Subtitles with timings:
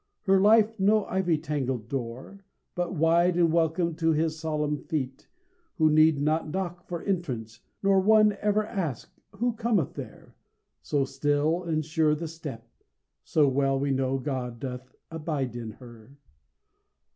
[0.23, 5.27] Her life no ivy tangled door, but wide And welcome to His solemn feet,
[5.77, 10.35] who need Not knock for entrance, nor one ever ask "Who cometh there?"
[10.81, 12.67] so still and sure the step,
[13.23, 16.17] So well we know God doth "abide in her."